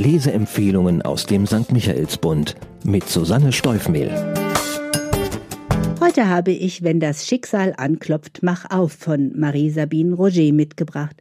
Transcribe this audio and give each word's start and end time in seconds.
Leseempfehlungen 0.00 1.02
aus 1.02 1.26
dem 1.26 1.46
St. 1.46 1.72
Michaelsbund 1.72 2.56
mit 2.84 3.06
Susanne 3.06 3.52
Steufmehl. 3.52 4.10
Heute 6.00 6.26
habe 6.26 6.52
ich 6.52 6.82
Wenn 6.82 7.00
das 7.00 7.26
Schicksal 7.26 7.74
anklopft, 7.76 8.38
mach 8.42 8.70
auf 8.70 8.92
von 8.92 9.38
Marie-Sabine 9.38 10.14
Roger 10.14 10.52
mitgebracht. 10.52 11.16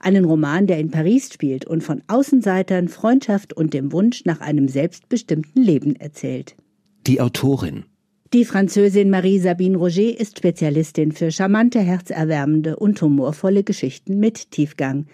Einen 0.00 0.24
Roman, 0.24 0.66
der 0.66 0.80
in 0.80 0.90
Paris 0.90 1.32
spielt 1.32 1.64
und 1.64 1.84
von 1.84 2.02
Außenseitern, 2.08 2.88
Freundschaft 2.88 3.52
und 3.52 3.72
dem 3.72 3.92
Wunsch 3.92 4.24
nach 4.24 4.40
einem 4.40 4.66
selbstbestimmten 4.66 5.62
Leben 5.62 5.94
erzählt. 5.94 6.56
Die 7.06 7.20
Autorin 7.20 7.84
die 8.32 8.44
Französin 8.44 9.10
Marie-Sabine 9.10 9.76
Roger 9.76 10.18
ist 10.18 10.38
Spezialistin 10.38 11.12
für 11.12 11.30
charmante, 11.30 11.78
herzerwärmende 11.78 12.74
und 12.74 13.00
humorvolle 13.00 13.62
Geschichten 13.62 14.18
mit 14.18 14.50
Tiefgang. 14.50 15.06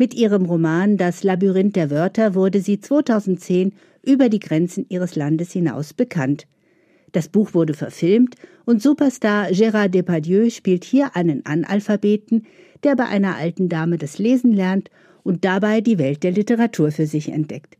Mit 0.00 0.14
ihrem 0.14 0.46
Roman 0.46 0.96
Das 0.96 1.24
Labyrinth 1.24 1.76
der 1.76 1.90
Wörter 1.90 2.34
wurde 2.34 2.62
sie 2.62 2.80
2010 2.80 3.74
über 4.02 4.30
die 4.30 4.38
Grenzen 4.38 4.86
ihres 4.88 5.14
Landes 5.14 5.52
hinaus 5.52 5.92
bekannt. 5.92 6.46
Das 7.12 7.28
Buch 7.28 7.52
wurde 7.52 7.74
verfilmt 7.74 8.36
und 8.64 8.80
Superstar 8.80 9.48
Gérard 9.48 9.88
Depardieu 9.88 10.48
spielt 10.48 10.84
hier 10.84 11.16
einen 11.16 11.44
Analphabeten, 11.44 12.46
der 12.82 12.96
bei 12.96 13.04
einer 13.04 13.36
alten 13.36 13.68
Dame 13.68 13.98
das 13.98 14.16
Lesen 14.16 14.54
lernt 14.54 14.90
und 15.22 15.44
dabei 15.44 15.82
die 15.82 15.98
Welt 15.98 16.22
der 16.22 16.32
Literatur 16.32 16.92
für 16.92 17.06
sich 17.06 17.28
entdeckt. 17.28 17.76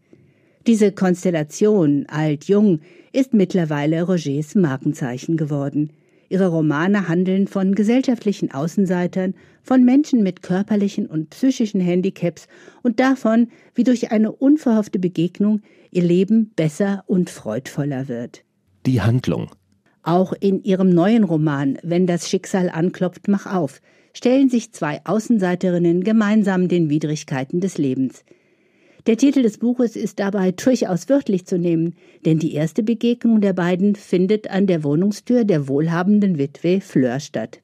Diese 0.67 0.93
Konstellation 0.93 2.05
alt-jung 2.07 2.81
ist 3.15 3.33
mittlerweile 3.33 4.03
Rogers 4.03 4.55
Markenzeichen 4.55 5.39
geworden. 5.39 5.89
Ihre 6.31 6.47
Romane 6.47 7.09
handeln 7.09 7.49
von 7.49 7.75
gesellschaftlichen 7.75 8.53
Außenseitern, 8.53 9.35
von 9.65 9.85
Menschen 9.85 10.23
mit 10.23 10.43
körperlichen 10.43 11.07
und 11.07 11.31
psychischen 11.31 11.81
Handicaps 11.81 12.47
und 12.83 13.01
davon, 13.01 13.49
wie 13.75 13.83
durch 13.83 14.13
eine 14.13 14.31
unverhoffte 14.31 15.01
Begegnung 15.01 15.61
ihr 15.91 16.05
Leben 16.05 16.53
besser 16.55 17.03
und 17.09 17.31
freudvoller 17.31 18.07
wird. 18.07 18.45
Die 18.87 19.03
Handlung. 19.03 19.51
Auch 20.05 20.33
in 20.33 20.63
ihrem 20.63 20.91
neuen 20.91 21.25
Roman 21.25 21.79
Wenn 21.83 22.07
das 22.07 22.29
Schicksal 22.29 22.71
anklopft, 22.71 23.27
mach 23.27 23.47
auf, 23.53 23.81
stellen 24.15 24.49
sich 24.49 24.73
zwei 24.73 25.01
Außenseiterinnen 25.05 26.05
gemeinsam 26.05 26.69
den 26.69 26.89
Widrigkeiten 26.89 27.61
des 27.61 27.77
Lebens. 27.77 28.25
Der 29.07 29.17
Titel 29.17 29.43
des 29.43 29.57
Buches 29.59 29.97
ist 29.97 30.19
dabei 30.19 30.53
durchaus 30.53 31.09
wörtlich 31.09 31.47
zu 31.47 31.59
nehmen, 31.59 31.95
denn 32.27 32.39
die 32.39 32.53
erste 32.53 32.83
Begegnung 32.83 33.41
der 33.41 33.55
beiden 33.55 33.95
findet 33.95 34.51
an 34.51 34.67
der 34.67 34.85
Wohnungstür 34.85 35.45
der 35.45 35.69
wohlhabenden 35.69 36.37
Witwe 36.37 36.81
Fleur 36.81 37.19
statt. 37.19 37.61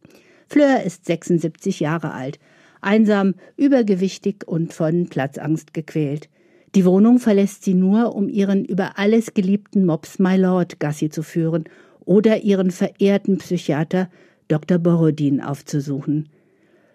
Fleur 0.48 0.82
ist 0.82 1.04
76 1.04 1.80
Jahre 1.80 2.12
alt, 2.12 2.38
einsam, 2.80 3.34
übergewichtig 3.56 4.46
und 4.46 4.72
von 4.72 5.08
Platzangst 5.08 5.74
gequält. 5.74 6.30
Die 6.74 6.84
Wohnung 6.84 7.18
verlässt 7.18 7.64
sie 7.64 7.74
nur, 7.74 8.14
um 8.14 8.28
ihren 8.28 8.64
über 8.64 8.98
alles 8.98 9.34
geliebten 9.34 9.84
Mops 9.84 10.18
My 10.18 10.36
Lord 10.36 10.80
Gassi 10.80 11.10
zu 11.10 11.22
führen 11.22 11.64
oder 12.04 12.42
ihren 12.42 12.70
verehrten 12.70 13.38
Psychiater 13.38 14.08
Dr. 14.48 14.78
Borodin 14.78 15.40
aufzusuchen. 15.42 16.28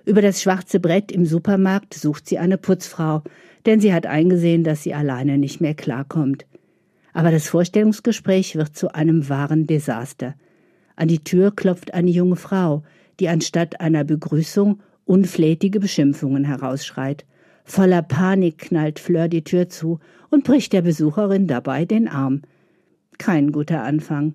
Über 0.05 0.21
das 0.21 0.41
schwarze 0.41 0.79
Brett 0.79 1.11
im 1.11 1.25
Supermarkt 1.25 1.93
sucht 1.93 2.27
sie 2.27 2.39
eine 2.39 2.57
Putzfrau, 2.57 3.21
denn 3.65 3.79
sie 3.79 3.93
hat 3.93 4.05
eingesehen, 4.05 4.63
dass 4.63 4.83
sie 4.83 4.93
alleine 4.93 5.37
nicht 5.37 5.61
mehr 5.61 5.75
klarkommt. 5.75 6.45
Aber 7.13 7.31
das 7.31 7.47
Vorstellungsgespräch 7.47 8.55
wird 8.55 8.75
zu 8.75 8.93
einem 8.95 9.29
wahren 9.29 9.67
Desaster. 9.67 10.35
An 10.95 11.07
die 11.07 11.23
Tür 11.23 11.51
klopft 11.55 11.93
eine 11.93 12.09
junge 12.09 12.35
Frau, 12.35 12.83
die 13.19 13.29
anstatt 13.29 13.79
einer 13.81 14.03
Begrüßung 14.03 14.81
unflätige 15.05 15.79
Beschimpfungen 15.79 16.45
herausschreit. 16.45 17.25
Voller 17.63 18.01
Panik 18.01 18.57
knallt 18.57 18.99
Fleur 18.99 19.27
die 19.27 19.43
Tür 19.43 19.69
zu 19.69 19.99
und 20.29 20.43
bricht 20.43 20.73
der 20.73 20.81
Besucherin 20.81 21.47
dabei 21.47 21.85
den 21.85 22.07
Arm. 22.07 22.41
Kein 23.17 23.51
guter 23.51 23.83
Anfang. 23.83 24.33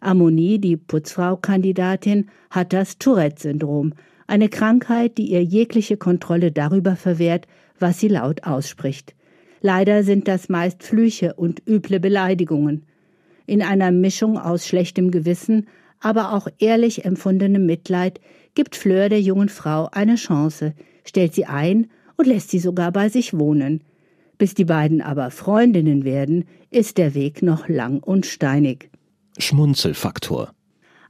Ammonie, 0.00 0.58
die 0.58 0.76
Putzfrau-Kandidatin, 0.76 2.28
hat 2.50 2.72
das 2.72 2.98
Tourette-Syndrom, 2.98 3.94
eine 4.30 4.48
Krankheit, 4.48 5.18
die 5.18 5.30
ihr 5.30 5.42
jegliche 5.42 5.96
Kontrolle 5.96 6.52
darüber 6.52 6.96
verwehrt, 6.96 7.46
was 7.78 7.98
sie 7.98 8.08
laut 8.08 8.44
ausspricht. 8.44 9.14
Leider 9.60 10.04
sind 10.04 10.28
das 10.28 10.48
meist 10.48 10.82
Flüche 10.82 11.34
und 11.34 11.62
üble 11.68 12.00
Beleidigungen. 12.00 12.86
In 13.46 13.62
einer 13.62 13.90
Mischung 13.90 14.38
aus 14.38 14.66
schlechtem 14.66 15.10
Gewissen, 15.10 15.66
aber 15.98 16.32
auch 16.32 16.48
ehrlich 16.58 17.04
empfundenem 17.04 17.66
Mitleid 17.66 18.20
gibt 18.54 18.76
Fleur 18.76 19.08
der 19.08 19.20
jungen 19.20 19.48
Frau 19.48 19.88
eine 19.92 20.14
Chance, 20.14 20.74
stellt 21.04 21.34
sie 21.34 21.46
ein 21.46 21.88
und 22.16 22.26
lässt 22.26 22.50
sie 22.50 22.58
sogar 22.58 22.92
bei 22.92 23.08
sich 23.08 23.36
wohnen. 23.36 23.82
Bis 24.38 24.54
die 24.54 24.64
beiden 24.64 25.02
aber 25.02 25.30
Freundinnen 25.30 26.04
werden, 26.04 26.44
ist 26.70 26.96
der 26.96 27.14
Weg 27.14 27.42
noch 27.42 27.68
lang 27.68 27.98
und 27.98 28.24
steinig. 28.24 28.90
Schmunzelfaktor. 29.38 30.52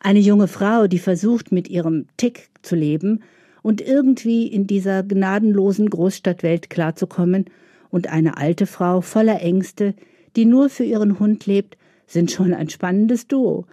Eine 0.01 0.19
junge 0.19 0.49
Frau, 0.49 0.87
die 0.87 0.99
versucht, 0.99 1.53
mit 1.53 1.69
ihrem 1.69 2.07
Tick 2.17 2.49
zu 2.63 2.75
leben 2.75 3.23
und 3.63 3.81
irgendwie 3.81 4.47
in 4.47 4.67
dieser 4.67 5.03
gnadenlosen 5.03 5.89
Großstadtwelt 5.91 6.71
klarzukommen, 6.71 7.47
und 7.91 8.07
eine 8.07 8.37
alte 8.37 8.67
Frau 8.67 9.01
voller 9.01 9.41
Ängste, 9.41 9.95
die 10.37 10.45
nur 10.45 10.69
für 10.69 10.85
ihren 10.85 11.19
Hund 11.19 11.47
lebt, 11.47 11.77
sind 12.07 12.31
schon 12.31 12.55
ein 12.55 12.69
spannendes 12.71 13.27
Duo. 13.27 13.67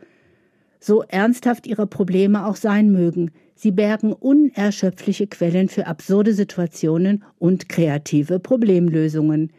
So 0.79 1.03
ernsthaft 1.03 1.67
ihre 1.67 1.87
Probleme 1.87 2.45
auch 2.45 2.55
sein 2.55 2.91
mögen, 2.91 3.31
sie 3.55 3.71
bergen 3.71 4.13
unerschöpfliche 4.13 5.27
Quellen 5.27 5.69
für 5.69 5.87
absurde 5.87 6.33
Situationen 6.33 7.23
und 7.39 7.69
kreative 7.69 8.39
Problemlösungen. 8.39 9.51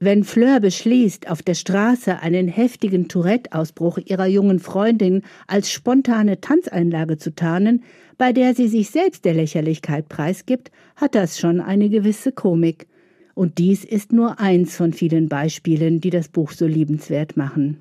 Wenn 0.00 0.22
Fleur 0.22 0.60
beschließt, 0.60 1.28
auf 1.28 1.42
der 1.42 1.54
Straße 1.54 2.20
einen 2.20 2.46
heftigen 2.46 3.08
Tourette-Ausbruch 3.08 3.98
ihrer 4.04 4.26
jungen 4.26 4.60
Freundin 4.60 5.22
als 5.48 5.72
spontane 5.72 6.40
Tanzeinlage 6.40 7.18
zu 7.18 7.34
tarnen, 7.34 7.82
bei 8.16 8.32
der 8.32 8.54
sie 8.54 8.68
sich 8.68 8.90
selbst 8.90 9.24
der 9.24 9.34
Lächerlichkeit 9.34 10.08
preisgibt, 10.08 10.70
hat 10.94 11.16
das 11.16 11.40
schon 11.40 11.60
eine 11.60 11.88
gewisse 11.88 12.30
Komik. 12.30 12.86
Und 13.34 13.58
dies 13.58 13.84
ist 13.84 14.12
nur 14.12 14.38
eins 14.38 14.76
von 14.76 14.92
vielen 14.92 15.28
Beispielen, 15.28 16.00
die 16.00 16.10
das 16.10 16.28
Buch 16.28 16.52
so 16.52 16.66
liebenswert 16.66 17.36
machen. 17.36 17.78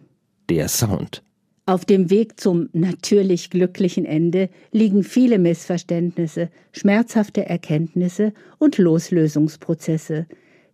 Der 0.49 0.69
Sound. 0.69 1.21
Auf 1.67 1.85
dem 1.85 2.09
Weg 2.09 2.39
zum 2.39 2.69
natürlich 2.73 3.51
glücklichen 3.51 4.05
Ende 4.05 4.49
liegen 4.71 5.03
viele 5.03 5.37
Missverständnisse, 5.37 6.49
schmerzhafte 6.71 7.45
Erkenntnisse 7.45 8.33
und 8.57 8.77
Loslösungsprozesse. 8.79 10.25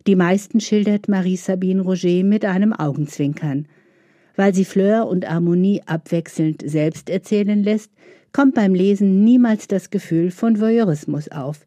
Die 0.06 0.16
meisten 0.16 0.60
schildert 0.60 1.08
Marie-Sabine 1.08 1.80
Roger 1.80 2.24
mit 2.24 2.44
einem 2.44 2.74
Augenzwinkern. 2.74 3.66
Weil 4.36 4.54
sie 4.54 4.66
Fleur 4.66 5.06
und 5.06 5.28
Harmonie 5.28 5.82
abwechselnd 5.86 6.62
selbst 6.66 7.08
erzählen 7.08 7.62
lässt, 7.62 7.90
kommt 8.32 8.54
beim 8.54 8.74
Lesen 8.74 9.24
niemals 9.24 9.66
das 9.66 9.88
Gefühl 9.88 10.30
von 10.30 10.60
Voyeurismus 10.60 11.30
auf. 11.30 11.66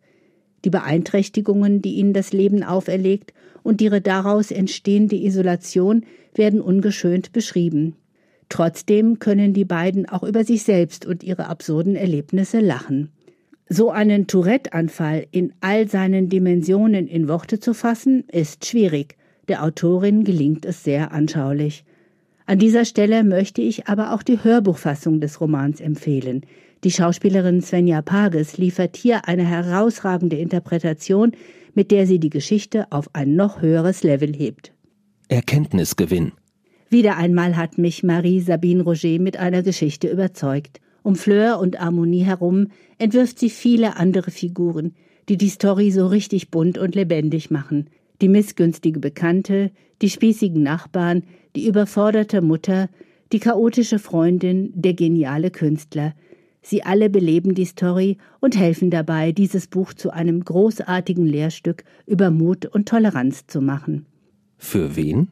Die 0.66 0.70
Beeinträchtigungen, 0.70 1.82
die 1.82 1.96
ihnen 1.96 2.14
das 2.14 2.32
Leben 2.34 2.64
auferlegt 2.64 3.34
und 3.64 3.82
ihre 3.82 4.02
daraus 4.02 4.52
entstehende 4.52 5.16
Isolation 5.16 6.06
werden 6.36 6.62
ungeschönt 6.62 7.32
beschrieben. 7.32 7.96
Trotzdem 8.50 9.18
können 9.20 9.54
die 9.54 9.66
beiden 9.66 10.08
auch 10.08 10.24
über 10.24 10.44
sich 10.44 10.64
selbst 10.64 11.06
und 11.06 11.24
ihre 11.24 11.48
absurden 11.48 11.96
Erlebnisse 11.96 12.60
lachen. 12.60 13.10
So 13.70 13.92
einen 13.92 14.28
Tourette-Anfall 14.28 15.28
in 15.32 15.54
all 15.60 15.90
seinen 15.90 16.30
Dimensionen 16.30 17.08
in 17.08 17.28
Worte 17.28 17.60
zu 17.60 17.74
fassen, 17.74 18.24
ist 18.32 18.66
schwierig. 18.66 19.18
Der 19.50 19.64
Autorin 19.64 20.24
gelingt 20.24 20.66
es 20.66 20.84
sehr 20.84 21.12
anschaulich. 21.12 21.84
An 22.46 22.60
dieser 22.60 22.86
Stelle 22.86 23.26
möchte 23.26 23.62
ich 23.62 23.88
aber 23.88 24.14
auch 24.14 24.24
die 24.24 24.42
Hörbuchfassung 24.42 25.20
des 25.20 25.42
Romans 25.42 25.82
empfehlen. 25.82 26.46
Die 26.86 26.92
Schauspielerin 26.92 27.62
Svenja 27.62 28.02
Pages 28.02 28.58
liefert 28.58 28.96
hier 28.96 29.28
eine 29.28 29.44
herausragende 29.44 30.38
Interpretation, 30.38 31.34
mit 31.74 31.92
der 31.92 32.08
sie 32.08 32.20
die 32.20 32.30
Geschichte 32.30 32.90
auf 32.90 33.10
ein 33.14 33.36
noch 33.36 33.62
höheres 33.62 34.04
Level 34.04 34.34
hebt. 34.34 34.72
Erkenntnisgewinn. 35.28 36.32
Wieder 36.90 37.18
einmal 37.18 37.58
hat 37.58 37.78
mich 37.78 38.02
Marie 38.04 38.40
Sabine 38.40 38.84
Roger 38.84 39.20
mit 39.20 39.36
einer 39.36 39.62
Geschichte 39.62 40.08
überzeugt. 40.08 40.80
Um 41.08 41.16
Fleur 41.16 41.58
und 41.60 41.80
Harmonie 41.80 42.26
herum 42.26 42.68
entwirft 42.98 43.40
sie 43.40 43.50
viele 43.50 43.96
andere 43.96 44.30
Figuren, 44.30 44.94
die 45.30 45.38
die 45.38 45.48
Story 45.48 45.90
so 45.90 46.06
richtig 46.06 46.52
bunt 46.52 46.78
und 46.78 46.96
lebendig 46.96 47.50
machen. 47.50 47.90
Die 48.20 48.28
missgünstige 48.28 49.00
Bekannte, 49.00 49.72
die 50.02 50.10
spießigen 50.10 50.62
Nachbarn, 50.62 51.24
die 51.56 51.66
überforderte 51.66 52.42
Mutter, 52.42 52.90
die 53.32 53.40
chaotische 53.40 54.00
Freundin, 54.00 54.74
der 54.76 54.96
geniale 54.96 55.50
Künstler. 55.50 56.14
Sie 56.62 56.84
alle 56.84 57.10
beleben 57.10 57.56
die 57.56 57.64
Story 57.64 58.18
und 58.42 58.58
helfen 58.58 58.90
dabei, 58.90 59.32
dieses 59.32 59.68
Buch 59.68 59.94
zu 59.94 60.12
einem 60.12 60.44
großartigen 60.44 61.26
Lehrstück 61.26 61.86
über 62.06 62.32
Mut 62.32 62.66
und 62.66 62.90
Toleranz 62.90 63.48
zu 63.48 63.62
machen. 63.62 64.06
Für 64.58 64.98
wen? 64.98 65.30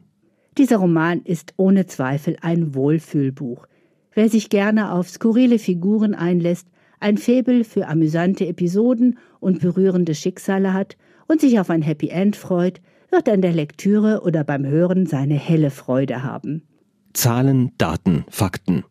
Dieser 0.56 0.78
Roman 0.78 1.20
ist 1.20 1.52
ohne 1.58 1.84
Zweifel 1.84 2.38
ein 2.40 2.74
Wohlfühlbuch. 2.74 3.66
Wer 4.16 4.30
sich 4.30 4.48
gerne 4.48 4.92
auf 4.92 5.10
skurrile 5.10 5.58
Figuren 5.58 6.14
einlässt, 6.14 6.66
ein 7.00 7.18
Faible 7.18 7.64
für 7.64 7.86
amüsante 7.86 8.46
Episoden 8.46 9.18
und 9.40 9.60
berührende 9.60 10.14
Schicksale 10.14 10.72
hat 10.72 10.96
und 11.28 11.42
sich 11.42 11.60
auf 11.60 11.68
ein 11.68 11.82
Happy 11.82 12.08
End 12.08 12.34
freut, 12.34 12.80
wird 13.10 13.28
an 13.28 13.42
der 13.42 13.52
Lektüre 13.52 14.22
oder 14.22 14.42
beim 14.42 14.64
Hören 14.64 15.04
seine 15.04 15.34
helle 15.34 15.70
Freude 15.70 16.22
haben. 16.22 16.62
Zahlen, 17.12 17.72
Daten, 17.76 18.24
Fakten. 18.30 18.84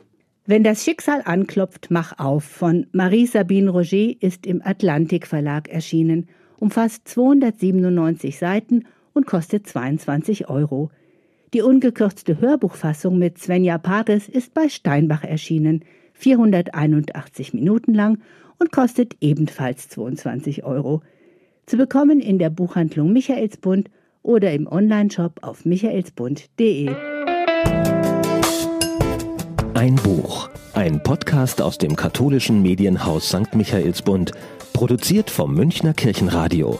Wenn 0.45 0.63
das 0.63 0.83
Schicksal 0.83 1.23
anklopft, 1.25 1.87
mach 1.89 2.19
auf 2.19 2.43
von 2.43 2.85
Marie-Sabine 2.91 3.71
Roger 3.71 4.13
ist 4.19 4.45
im 4.45 4.61
Atlantik 4.63 5.25
Verlag 5.25 5.69
erschienen, 5.69 6.27
umfasst 6.57 7.07
297 7.07 8.37
Seiten 8.37 8.83
und 9.13 9.25
kostet 9.25 9.65
22 9.65 10.49
Euro. 10.49 10.91
Die 11.55 11.61
ungekürzte 11.61 12.41
Hörbuchfassung 12.41 13.17
mit 13.17 13.37
Svenja 13.39 13.77
Pages 13.77 14.27
ist 14.27 14.53
bei 14.53 14.67
Steinbach 14.67 15.23
erschienen, 15.23 15.85
481 16.11 17.53
Minuten 17.53 17.93
lang 17.93 18.17
und 18.59 18.73
kostet 18.73 19.15
ebenfalls 19.21 19.87
22 19.87 20.65
Euro. 20.65 21.01
Zu 21.65 21.77
bekommen 21.77 22.19
in 22.19 22.39
der 22.39 22.49
Buchhandlung 22.49 23.13
Michaelsbund 23.13 23.89
oder 24.21 24.51
im 24.51 24.67
Onlineshop 24.69 25.43
auf 25.43 25.63
michaelsbund.de. 25.63 26.93
Ein 29.75 29.95
Buch, 29.95 30.49
ein 30.73 31.01
Podcast 31.03 31.61
aus 31.61 31.77
dem 31.77 31.95
katholischen 31.95 32.61
Medienhaus 32.63 33.29
St. 33.29 33.55
Michaelsbund, 33.55 34.33
produziert 34.73 35.29
vom 35.29 35.53
Münchner 35.53 35.93
Kirchenradio. 35.93 36.77